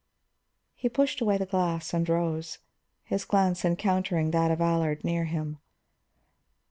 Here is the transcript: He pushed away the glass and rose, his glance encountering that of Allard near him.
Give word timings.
He 0.73 0.89
pushed 0.89 1.21
away 1.21 1.37
the 1.37 1.45
glass 1.45 1.93
and 1.93 2.09
rose, 2.09 2.57
his 3.03 3.23
glance 3.23 3.63
encountering 3.63 4.31
that 4.31 4.49
of 4.49 4.59
Allard 4.59 5.03
near 5.03 5.25
him. 5.25 5.59